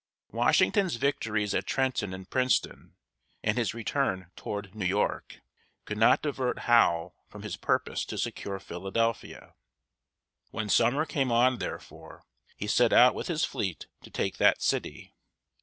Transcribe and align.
Washington's 0.31 0.95
victories 0.95 1.53
at 1.53 1.67
Trenton 1.67 2.11
and 2.11 2.27
Princeton, 2.27 2.95
and 3.43 3.55
his 3.55 3.75
return 3.75 4.31
toward 4.35 4.73
New 4.73 4.87
York, 4.87 5.41
could 5.85 5.99
not 5.99 6.23
divert 6.23 6.61
Howe 6.61 7.13
from 7.29 7.43
his 7.43 7.55
purpose 7.55 8.03
to 8.05 8.17
secure 8.17 8.57
Philadelphia. 8.59 9.53
When 10.49 10.69
summer 10.69 11.05
came 11.05 11.31
on, 11.31 11.59
therefore, 11.59 12.23
he 12.57 12.65
set 12.65 12.91
out 12.91 13.13
with 13.13 13.27
his 13.27 13.45
fleet 13.45 13.85
to 14.01 14.09
take 14.09 14.37
that 14.37 14.63
city. 14.63 15.13